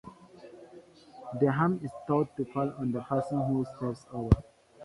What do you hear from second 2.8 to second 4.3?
the person who steps